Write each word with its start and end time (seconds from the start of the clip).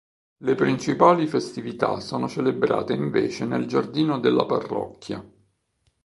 Le 0.37 0.55
principali 0.55 1.27
festività 1.27 1.99
sono 1.99 2.27
celebrate 2.27 2.93
invece 2.93 3.45
nel 3.45 3.67
giardino 3.67 4.17
della 4.19 4.47
parrocchia. 4.47 5.23